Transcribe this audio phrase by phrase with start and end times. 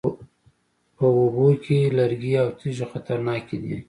[0.95, 3.75] په اوبو کې لرګي او تیږې خطرناکې دي